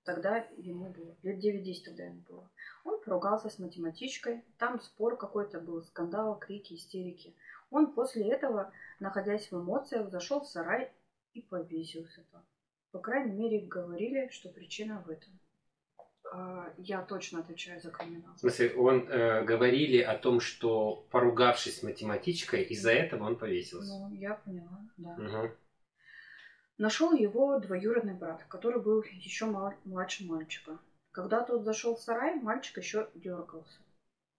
[0.04, 2.50] Тогда ему было, лет 9-10 тогда ему было.
[2.84, 7.34] Он поругался с математичкой, там спор какой-то был, скандал, крики, истерики.
[7.72, 10.92] Он после этого, находясь в эмоциях, зашел в сарай
[11.32, 12.44] и повесился там.
[12.92, 15.32] По крайней мере, говорили, что причина в этом.
[16.34, 18.34] А, Я точно отвечаю за криминал.
[18.34, 23.98] В смысле, он э, говорили о том, что поругавшись с математичкой, из-за этого он повесился.
[23.98, 25.16] Ну, я поняла, да.
[25.16, 25.56] Мгм.
[26.78, 30.78] Нашел его двоюродный брат, который был еще мал- младше мальчика.
[31.10, 33.78] Когда тот зашел в сарай, мальчик еще дергался.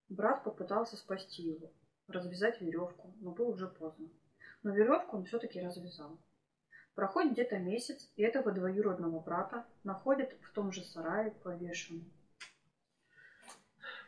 [0.10, 1.72] Брат попытался спасти его,
[2.08, 4.10] развязать веревку, но было уже поздно.
[4.63, 6.18] Но веревку он все-таки развязал.
[6.96, 12.12] Проходит где-то месяц, и этого двоюродного брата находят в том же сарае повешенным.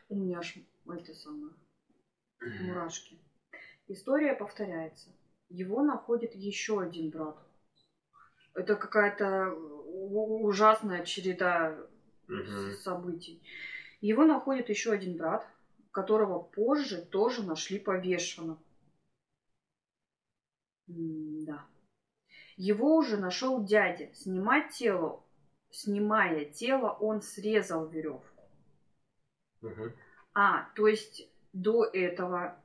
[0.08, 0.56] У меня аж
[0.88, 1.52] это самое,
[2.40, 3.18] мурашки.
[3.88, 5.10] История повторяется.
[5.48, 7.36] Его находит еще один брат.
[8.54, 11.76] Это какая-то ужасная череда
[12.28, 12.72] Мгм.
[12.72, 13.42] событий.
[14.00, 15.46] Его находит еще один брат,
[15.96, 18.58] которого позже тоже нашли повешенным.
[20.86, 21.64] Да.
[22.58, 24.12] Его уже нашел дядя.
[24.12, 25.24] Снимать тело,
[25.70, 28.42] снимая тело, он срезал веревку.
[29.62, 29.96] Мгм.
[30.34, 32.62] А, то есть до этого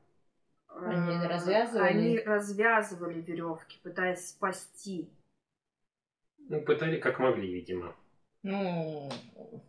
[0.67, 1.87] э, Они развязывали?
[1.87, 5.09] Они развязывали веревки, пытаясь спасти.
[6.37, 7.95] Ну, пытали как могли, видимо.
[8.43, 9.09] Ну,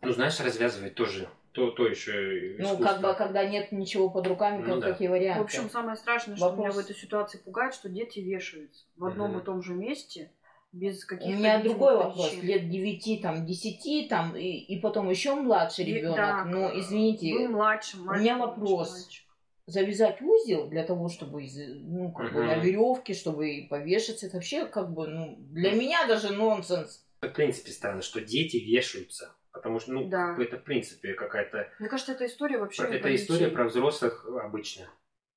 [0.03, 1.31] Ну, знаешь, развязывать тоже.
[1.53, 4.93] То, то еще ну, как бы, когда нет ничего под руками, Ну как, да.
[4.93, 5.41] какие варианты?
[5.43, 6.77] В общем, самое страшное, что меня Вопрос.
[6.77, 9.41] в этой ситуации пугает, что дети вешаются в одном Мгм.
[9.41, 10.33] и том же месте,
[10.73, 12.33] без У каких-то меня видимых другой вопрос.
[12.43, 16.17] Лет 9, там, 10, там, и, и потом еще младший ребенок.
[16.17, 18.91] да, ну, Был извините, младшим, у мальчик, меня младший вопрос.
[18.93, 19.25] мальчик.
[19.67, 22.47] завязать узел для того, чтобы, из- ну, как бы Мгм.
[22.49, 27.05] на веревке, чтобы повешаться, это вообще, как бы, ну, для меня даже нонсенс.
[27.21, 29.35] В принципе, странно, что дети вешаются.
[29.53, 30.29] Потому что, ну, Да.
[30.29, 31.69] как бы это, в принципе, какая-то...
[31.79, 34.87] Мне кажется, эта история вообще Это про история про взрослых обычно.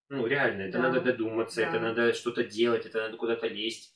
[0.09, 0.83] Ну, реально, это Да.
[0.89, 1.67] надо додуматься, Да.
[1.67, 3.93] это надо что-то делать, это надо куда-то лезть.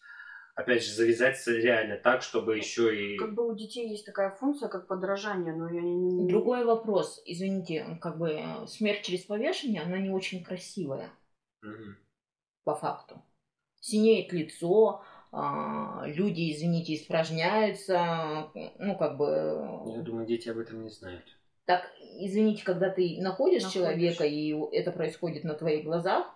[0.56, 3.18] Опять же, завязаться реально так, чтобы еще и...
[3.18, 6.28] Как бы у детей есть такая функция, как подражание, но я не...
[6.28, 11.12] Другой вопрос, извините, как бы э, смерть через повешение, она не очень красивая,
[11.62, 11.98] Мгм.
[12.66, 13.22] по факту.
[13.80, 15.02] Синеет лицо,
[15.32, 19.26] люди, извините, испражняются, ну, как бы...
[19.96, 21.24] Я думаю, дети об этом не знают.
[21.66, 21.88] Так,
[22.20, 23.74] извините, когда ты находишь, Находишь.
[23.74, 26.28] человека, и это происходит на твоих глазах,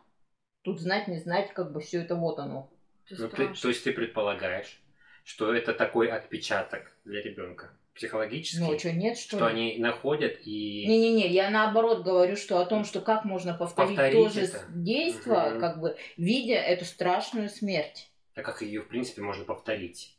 [0.61, 2.69] тут знать, не знать, как бы все это вот оно.
[3.09, 4.79] Ну, ты- то есть ты предполагаешь,
[5.23, 9.53] что это такой отпечаток для ребенка психологический, Ну, что, нет, что что ли?
[9.53, 10.85] они находят и...
[10.87, 14.65] Не-не-не, я наоборот говорю, что о том, что как можно повторить, Повторить то же это.
[14.69, 15.59] действие, Мгм.
[15.59, 18.09] как бы, видя эту страшную смерть.
[18.35, 20.17] А как ее, в принципе, можно повторить?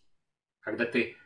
[0.61, 1.17] Когда ты...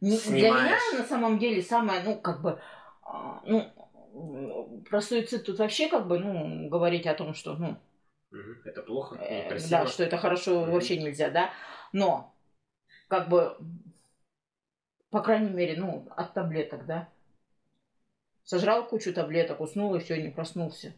[0.00, 0.98] Не- Для меня Снимаешь.
[0.98, 2.60] на самом деле самое, ну, как бы,
[3.02, 7.76] а, ну, про суицид тут вообще, как бы, ну, говорить о том, что, ну,
[8.64, 10.72] Это плохо, э, да, что это хорошо Мгм.
[10.72, 11.50] вообще нельзя, да,
[11.92, 12.34] но,
[13.08, 13.56] как бы,
[15.10, 17.08] по крайней мере, ну, от таблеток, да,
[18.44, 20.94] сожрал кучу таблеток, уснул и все, не проснулся.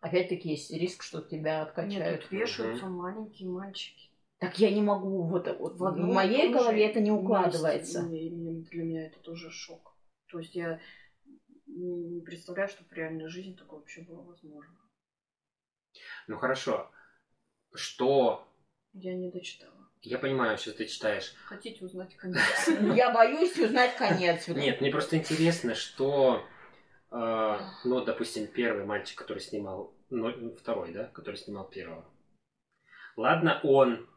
[0.00, 2.22] Опять-таки есть риск, что тебя Нет, откачают.
[2.22, 4.10] тут вешаются маленькие мальчики.
[4.38, 8.02] Так я не могу, вот, вот в, и моей голове это не укладывается.
[8.04, 9.96] Не, не, для меня это тоже шок.
[10.30, 10.80] То есть я
[11.66, 14.76] не представляю, что в реальной жизни такое вообще было возможно.
[16.28, 16.90] Ну хорошо.
[17.74, 18.46] Что...
[18.92, 19.74] Я не дочитала.
[20.02, 21.34] Я понимаю, что ты читаешь.
[21.44, 22.38] Хотите узнать конец?
[22.94, 24.46] Я боюсь узнать конец.
[24.46, 26.44] Нет, мне просто интересно, что...
[27.10, 29.92] э, ну, допустим, первый мальчик, который снимал...
[30.10, 31.04] Ну, второй, да?
[31.04, 32.04] Который снимал первого.
[33.16, 34.08] Ладно, он...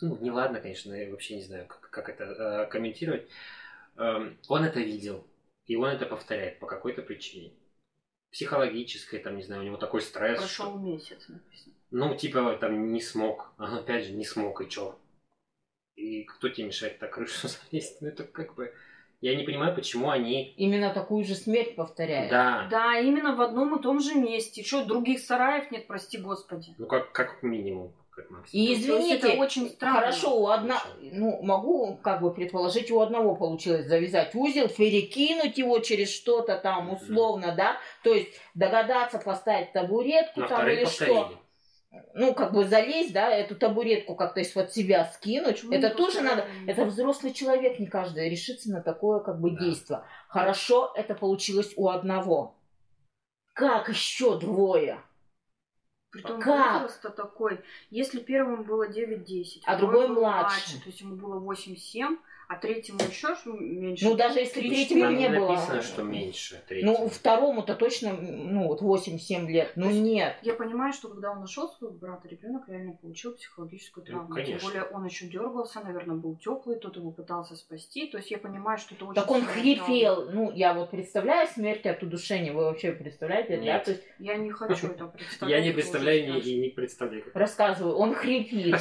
[0.00, 3.28] Ну, не ладно, конечно, я вообще не знаю, как, как это э, комментировать.
[3.96, 5.26] Эм, он это видел,
[5.66, 7.52] и он это повторяет по какой-то причине.
[8.30, 10.44] Психологической, там, не знаю, у него такой стресс.
[10.44, 11.74] что- Прошел месяц, написано.
[11.90, 13.52] Ну, типа, там, не смог.
[13.56, 14.98] Опять же, не смог, и чё?
[15.94, 18.02] И кто тебе мешает на крышу залезть?
[18.02, 18.74] Ну, это как бы...
[19.20, 20.52] Я не понимаю, почему они...
[20.56, 22.30] Именно такую же смерть повторяет.
[22.30, 22.68] Да.
[22.70, 24.62] Да, именно в одном и том же месте.
[24.62, 26.74] Что, других сараев нет, прости господи.
[26.76, 28.64] Ну, как, как минимум, как максимум.
[28.66, 30.00] И есть извините, это очень странно.
[30.00, 35.78] хорошо, у одна, ну, могу как бы предположить, у одного получилось завязать узел, перекинуть его
[35.78, 41.14] через что-то там условно, да, то есть догадаться поставить табуретку На там или повторили.
[41.14, 41.32] что,
[42.14, 46.46] ну, как бы залезть, да, эту табуретку как-то из-под себя скинуть, Почему это тоже надо,
[46.66, 49.64] это взрослый человек, не каждый решится на такое как бы Да.
[49.64, 50.02] действие.
[50.28, 52.56] Хорошо, это получилось у одного.
[53.52, 55.00] Как еще двое?
[56.10, 56.82] Притом Как?
[56.82, 57.60] возраст такой.
[57.90, 60.78] Если первому было 9-10, А другой был младше.
[60.80, 64.04] То есть ему было 8-7, а третьему еще меньше.
[64.04, 65.48] Ну, даже если третьему не было.
[65.52, 66.92] написано, что меньше третьего.
[66.92, 69.72] Ну, второму-то точно, ну, вот 8-7 лет.
[69.74, 70.36] Ну, нет.
[70.42, 74.34] Я понимаю, что когда он нашел своего брата, ребенок реально получил психологическую Ну, травму.
[74.34, 74.58] конечно.
[74.58, 78.06] Тем более он еще дергался, наверное, был теплый, тот его пытался спасти.
[78.06, 80.30] То есть я понимаю, что это очень Так он хрипел.
[80.30, 82.52] Ну, я вот представляю смерть от удушения.
[82.52, 83.62] Вы вообще представляете, да?
[83.62, 83.84] Нет.
[83.84, 84.02] То есть.
[84.18, 85.58] Я не хочу это представлять.
[85.58, 87.24] Я не представляю и не представляю.
[87.24, 88.76] как рассказываю, он хрипит.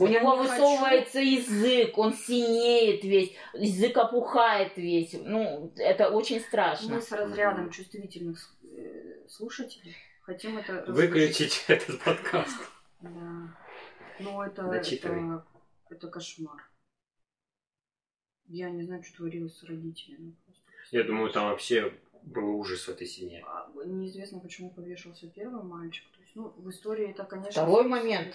[0.00, 5.12] У него не высовывается язык, он синеет весь, язык опухает весь.
[5.12, 6.96] Ну, это очень страшно.
[6.96, 12.56] Мы с разрядом чувствительных э, слушателей хотим это Выключить этот подкаст.
[13.00, 13.56] Да.
[14.20, 15.44] Ну, это, это
[15.90, 16.70] Это кошмар.
[18.46, 20.36] Я не знаю, что творилось с родителями.
[20.90, 23.44] Я думаю, там вообще был ужас в этой семье.
[23.46, 26.04] А, Неизвестно, почему повешался первый мальчик.
[26.14, 27.50] То есть, ну, в истории это, конечно...
[27.50, 28.34] Второй момент.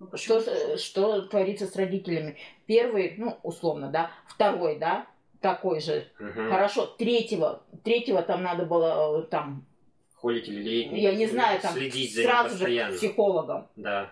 [0.00, 2.36] Ну, Что, что творится с родителями?
[2.66, 4.10] Первый, ну, условно, да.
[4.26, 5.06] Второй, да,
[5.40, 6.08] такой же.
[6.18, 6.48] Мгм.
[6.50, 7.62] Хорошо, третьего.
[7.84, 9.66] Третьего там надо было, э, там,
[10.14, 10.92] Холить или леять.
[10.92, 12.92] я не знаю, там, Следить за сразу же постоянно.
[12.94, 13.68] к психологам.
[13.76, 14.10] Да.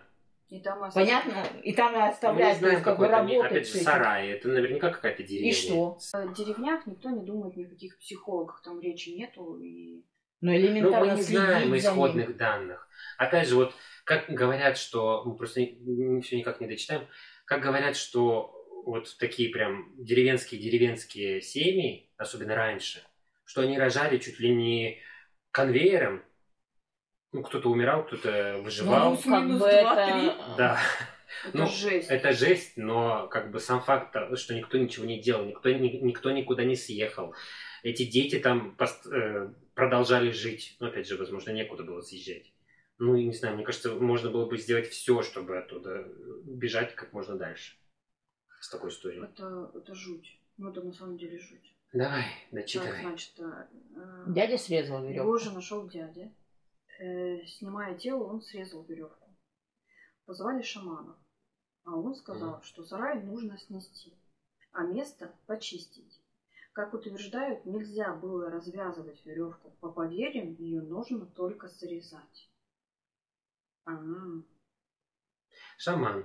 [0.51, 1.45] И там осталось- Понятно?
[1.63, 4.29] И там оставляют, знаем, есть, как бы работать опять же, сарай.
[4.29, 5.51] Это наверняка какая-то деревня.
[5.51, 5.99] И что?
[6.13, 9.59] В деревнях никто не думает ни о каких психологах, там речи нету.
[9.59, 10.03] И...
[10.41, 12.89] Ну, Ну, элементарно мы не знаем исходных данных.
[13.17, 13.75] Опять же, вот
[14.05, 15.23] как говорят, что...
[15.25, 15.61] Мы просто
[16.23, 17.07] все никак не дочитаем.
[17.45, 18.55] Как говорят, что
[18.87, 23.03] вот такие прям деревенские-деревенские семьи, особенно раньше,
[23.45, 24.99] что они рожали чуть ли не
[25.51, 26.23] конвейером.
[27.33, 29.11] Ну, кто-то умирал, кто-то выживал.
[29.13, 30.55] Ну, как бы это...
[30.57, 30.81] Да.
[31.45, 32.11] Это Ну, жесть.
[32.11, 35.99] Это жесть, но как бы сам факт, того, что никто ничего не делал, никто, ни-
[36.03, 37.35] никто никуда не съехал.
[37.83, 40.77] Эти дети там пост- э, продолжали жить.
[40.81, 42.53] Но опять же, возможно, некуда было съезжать.
[42.99, 46.05] Ну, и не знаю, мне кажется, можно было бы сделать все, чтобы оттуда
[46.45, 47.77] бежать как можно дальше.
[48.61, 49.23] С такой историей.
[49.23, 50.41] Это, это жуть.
[50.57, 51.75] Ну, это на самом деле жуть.
[51.93, 53.01] Давай, Так, дочитывай.
[53.01, 55.39] значит, э, э, Дядя срезал его веревку.
[55.39, 56.33] же нашел дядя.
[56.99, 59.29] Э, снимая тело, он срезал веревку.
[60.27, 61.17] Позвали шамана.
[61.85, 62.63] А он сказал, Мгм.
[62.65, 64.13] что сарай нужно снести,
[64.73, 66.18] а место почистить.
[66.79, 69.73] Как утверждают, нельзя было развязывать веревку.
[69.81, 72.49] По поверьям, ее нужно только срезать.
[73.85, 73.99] А,
[75.77, 76.25] Шаман.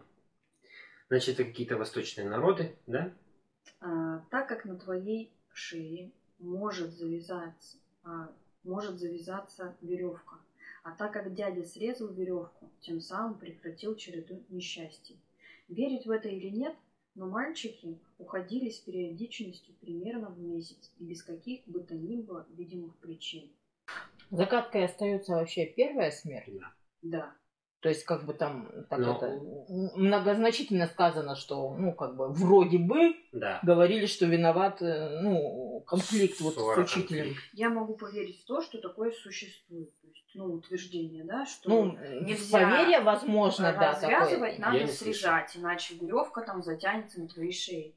[1.10, 3.12] Значит, это какие-то восточные народы, да?
[3.80, 8.32] А, так как на твоей шее может завязаться, а,
[8.64, 10.38] может завязаться веревка,
[10.84, 15.20] а так как дядя срезал веревку, тем самым прекратил череду несчастий.
[15.68, 16.76] Верить в это или нет,
[17.16, 22.46] но мальчики уходили с периодичностью примерно в месяц и без каких бы то ни было
[22.50, 23.50] видимых причин.
[24.32, 26.50] Загадкой остается вообще первая смерть.
[27.02, 27.36] Да.
[27.84, 32.30] То есть, как бы там так Но- это, м- многозначительно сказано, что, ну, как бы,
[32.32, 33.60] вроде бы Да.
[33.62, 37.26] говорили, что виноват, э, ну, конфликт вот с учителем.
[37.26, 37.44] конфликт.
[37.52, 39.90] Я могу поверить в то, что такое существует.
[40.02, 44.60] То есть, ну, утверждение, да, что Ну, нельзя поверье, возможно, да, развязывать такое.
[44.60, 47.92] надо Я срезать, иначе веревка там затянется на твоей шее.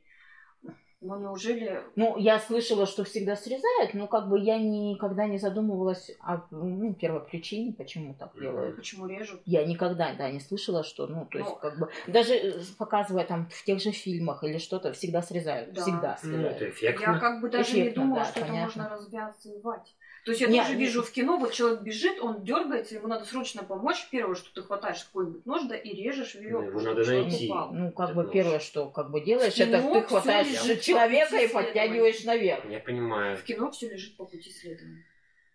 [1.02, 6.11] Но неужели Ну, я слышала, что всегда срезают, но как бы я никогда не задумывалась
[6.20, 8.76] о ну, первопричине, почему так делают.
[8.76, 9.42] почему режут?
[9.44, 13.24] Я никогда, да, не слышала, что, ну, то есть, Ну, как бы, даже э, показывая
[13.26, 15.82] там в тех же фильмах или что-то, всегда срезают, Да.
[15.82, 16.56] всегда Ну, срезают.
[16.56, 17.02] это эффектно.
[17.02, 18.54] Я как бы даже не Эффектно, думала, да, что понятно.
[18.56, 19.95] это можно развязывать.
[20.27, 23.25] То есть я Не, тоже вижу в кино, вот человек бежит, он дергается, ему надо
[23.25, 24.09] срочно помочь.
[24.11, 27.49] Первое, что ты хватаешь какой-нибудь нож, да, и режешь веревку, его чтобы найти.
[27.49, 27.73] упал.
[27.73, 28.33] Ну, как этот бы нож.
[28.33, 32.69] первое, что как бы делаешь, кино это ты хватаешь лежит человека и подтягиваешь наверх.
[32.69, 33.37] Я понимаю.
[33.37, 35.05] В кино все лежит по пути следования.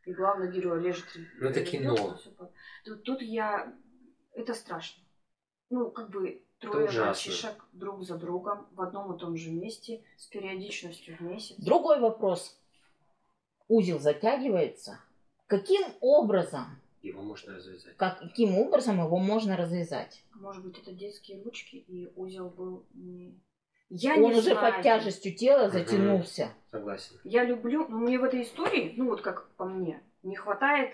[0.06, 1.04] И главный герой режет.
[1.42, 2.18] Ну, это кино.
[2.86, 3.76] Тут, тут я...
[4.34, 5.04] Это страшно.
[5.70, 10.28] Ну, как бы трое мальчишек друг за другом в одном и том же месте с
[10.28, 11.58] периодичностью в месяц.
[11.58, 12.58] Другой вопрос.
[13.72, 15.00] Узел затягивается.
[15.48, 16.66] Каким образом,
[17.02, 17.96] Его можно развязать.
[17.96, 20.24] каким образом его можно развязать?
[20.36, 23.34] Может быть, это детские ручки, и узел был не...
[23.90, 24.74] Я Он не уже знаю.
[24.74, 25.72] под тяжестью тела Мгм.
[25.72, 26.50] затянулся.
[26.70, 27.16] Согласен.
[27.24, 30.92] Я люблю, но мне в этой истории, ну вот как по мне, не хватает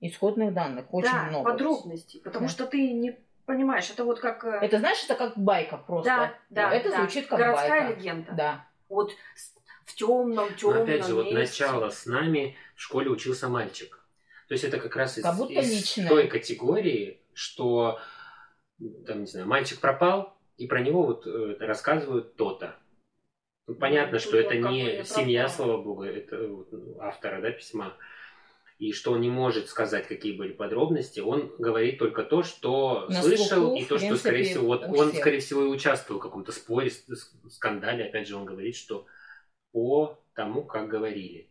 [0.00, 1.50] Исходных данных очень да, много.
[1.50, 2.52] подробностей, потому Да.
[2.52, 4.44] что ты не понимаешь, это вот как...
[4.44, 6.10] э, Это знаешь, это как байка просто.
[6.10, 6.98] да, да, Это да.
[6.98, 7.98] звучит как городская байка.
[8.00, 8.32] легенда.
[8.36, 8.66] Да.
[8.88, 9.10] Вот
[9.84, 11.64] в темном, Но темном опять же, вот месте.
[11.64, 14.00] начало с нами в школе учился мальчик.
[14.48, 16.08] То есть это как раз из, Как будто из личное.
[16.08, 17.98] той категории, что
[19.06, 22.76] там, не знаю, мальчик пропал, и про него вот э, рассказывают то-то.
[23.66, 25.56] Ну, понятно, тут что это не семья, пропал.
[25.56, 27.94] слава богу, это вот, ну, автора да, письма.
[28.78, 33.22] И что он не может сказать, какие были подробности, он говорит только то, что На
[33.22, 35.20] слышал, слуху, и то, что, скорее принципе, всего, вот он, всех.
[35.20, 36.90] скорее всего, и участвовал в каком-то споре,
[37.48, 38.04] скандале.
[38.06, 39.06] Опять же, он говорит, что
[39.74, 41.50] по тому, как говорили.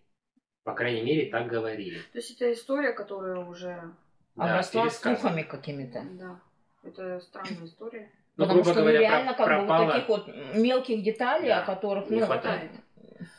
[0.64, 2.00] По крайней мере, так говорили.
[2.14, 3.94] То есть это история, которая уже...
[4.36, 6.02] Да, Обросла слухами какими-то.
[6.14, 6.40] Да.
[6.84, 8.10] Это странная история.
[8.38, 11.50] Ну, Потому грубо что говоря, реально про- как бы пропало- вот таких вот мелких деталей,
[11.50, 12.72] Да, о которых не ну, хватает.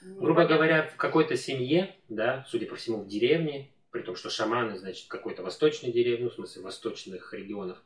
[0.02, 0.56] Ну, Грубо понятно.
[0.56, 5.08] говоря, в какой-то семье, да, судя по всему, в деревне, при том, что шаманы, значит,
[5.08, 7.82] какой-то восточной деревни, ну, в смысле, восточных регионов,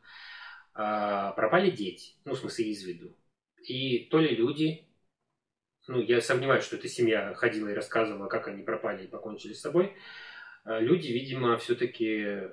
[0.74, 3.16] а, пропали дети, ну, в смысле, из виду.
[3.62, 4.87] И то ли люди,
[5.88, 9.60] ну, я сомневаюсь, что эта семья ходила и рассказывала, как они пропали и покончили с
[9.60, 9.94] собой,
[10.64, 12.50] а люди, видимо, все-таки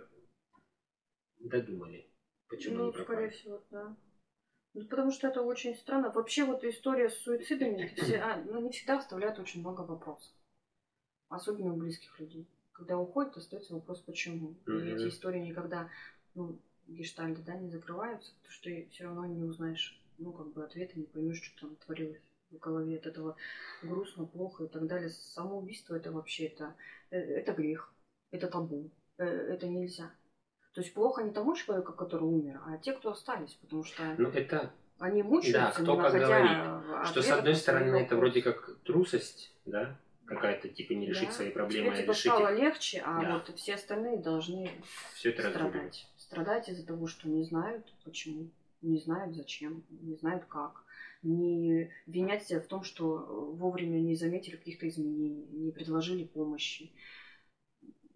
[1.39, 2.09] додумали,
[2.47, 3.31] почему Ну, они скорее пропали.
[3.31, 3.95] всего, да.
[4.73, 6.11] Ну, потому что это очень странно.
[6.11, 10.31] Вообще вот история с суицидами, все, а, ну, они всегда оставляют очень много вопросов.
[11.29, 12.47] Особенно у близких людей.
[12.71, 14.55] Когда уходит, остается вопрос, почему.
[14.67, 14.95] И Мгм.
[14.95, 15.89] эти истории никогда,
[16.35, 16.57] ну,
[16.87, 20.97] гештальты, да, не закрываются, потому что ты все равно не узнаешь, ну, как бы ответа,
[20.99, 22.19] не поймешь, что там творилось
[22.51, 23.35] в голове от этого
[23.81, 25.09] грустно, плохо и так далее.
[25.09, 26.75] Самоубийство это вообще это,
[27.11, 27.93] э, это грех,
[28.31, 30.11] это табу, э, это нельзя.
[30.73, 34.29] То есть плохо не тому человеку, который умер, а те, кто остались, потому что Ну,
[34.29, 38.15] это, они мучаются, Да, кто как говорит, что с одной стороны это вопросы.
[38.15, 41.33] вроде как трусость, да, какая-то, типа не решить Да.
[41.35, 42.59] свои проблемы, Тебе а типа решить стало их.
[42.59, 43.33] легче, а Да.
[43.35, 44.69] вот все остальные должны
[45.13, 46.07] Все это страдать.
[46.17, 48.49] Страдать из-за того, что не знают почему,
[48.81, 50.83] не знают зачем, не знают как.
[51.25, 56.91] Не винять себя в том, что вовремя не заметили каких-то изменений, не предложили помощи.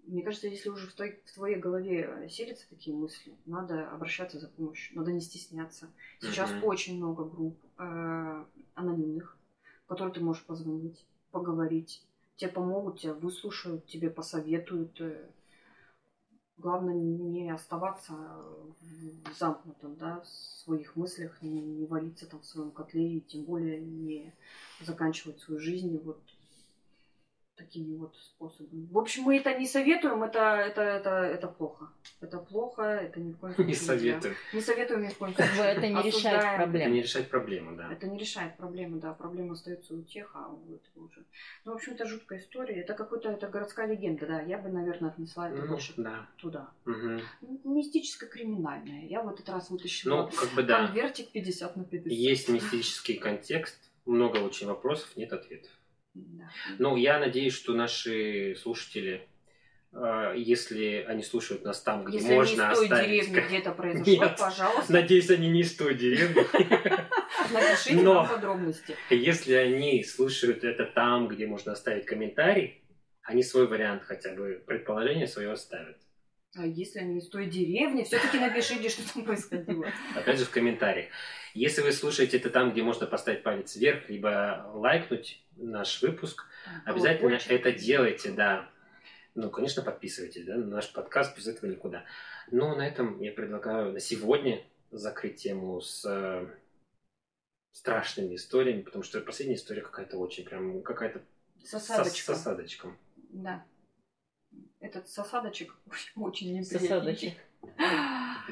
[0.06, 4.48] Мне кажется, если уже в твоей, в твоей голове селятся такие мысли, надо обращаться за
[4.48, 5.88] помощью, надо не стесняться.
[6.20, 6.64] Сейчас Мгм.
[6.66, 8.46] очень много групп э,
[8.76, 9.36] анонимных,
[9.86, 12.04] в которые ты можешь позвонить, поговорить.
[12.38, 15.02] Тебе помогут, тебя выслушают, тебе посоветуют.
[15.02, 15.26] э.
[16.60, 18.14] Главное не оставаться
[18.82, 23.44] в замкнутом, да, в своих мыслях, не, не валиться там в своем котле, и тем
[23.44, 24.34] более не
[24.82, 25.98] заканчивать свою жизнь.
[26.04, 26.20] Вот
[27.60, 28.88] такими вот способами.
[28.92, 31.90] В общем, мы это не советуем, это, это, это, это плохо.
[32.22, 34.36] Это плохо, это ни в коем случае Не советую.
[34.54, 35.66] Не советуем ни в коем случае.
[35.66, 36.76] это не решает Осуждаем.
[36.76, 37.92] Это не решает проблему, да.
[37.92, 39.14] Это не решает проблемы, да.
[39.14, 41.26] Проблема остается у тех, а у этого уже.
[41.66, 42.82] Ну, в общем, это жуткая история.
[42.82, 44.42] Это какой-то это городская легенда, да.
[44.42, 46.28] Я бы, наверное, отнесла это Ну, больше да.
[46.38, 46.70] туда.
[46.86, 47.22] Мгм.
[47.66, 49.06] Мистическо-криминальная.
[49.08, 50.88] Я в этот раз вытащила Ну, как бы да.
[50.88, 52.12] конвертик 50 на 50.
[52.12, 55.72] Есть мистический контекст, много очень вопросов, нет ответов.
[56.14, 56.50] Да.
[56.80, 59.28] Ну, я надеюсь, что наши слушатели,
[59.94, 63.10] э, если они слушают нас там, где Если можно не из той оставить...
[63.10, 64.36] деревни, где это произошло, Нет.
[64.38, 66.36] пожалуйста, Надеюсь, они не из той деревни.
[67.54, 68.96] напишите Но- нам подробности.
[69.10, 72.84] Если они слушают это там, где можно оставить комментарий,
[73.24, 75.98] они свой вариант хотя бы, предположение свое оставят.
[76.56, 79.88] А если они из той деревни, все-таки напишите, что там происходило.
[80.16, 81.10] Опять же, в комментариях.
[81.54, 86.46] Если вы слушаете это там, где можно поставить палец вверх, либо лайкнуть наш выпуск,
[86.86, 87.52] обязательно Колокольчик.
[87.52, 88.70] это делайте, да.
[89.36, 92.04] Ну, конечно, подписывайтесь, да, на наш подкаст, без этого никуда.
[92.50, 96.48] Но на этом я предлагаю на сегодня закрыть тему с э,
[97.74, 101.22] страшными историями, потому что последняя история какая-то очень прям, какая-то
[101.64, 102.36] С с осадочком.
[102.36, 102.98] с осадочком.
[103.30, 103.64] Да.
[104.80, 105.76] Этот с осадочек
[106.16, 106.80] очень неприятный.
[106.80, 107.34] Сосадочек.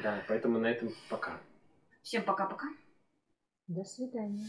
[0.02, 1.40] Да, поэтому на этом пока.
[2.02, 2.68] Всем пока-пока.
[3.66, 4.46] До свидания.